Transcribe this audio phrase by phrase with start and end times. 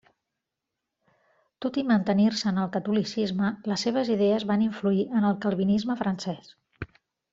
[1.65, 6.51] Tot i mantenir-se en el catolicisme, les seves idees van influir en el calvinisme francès.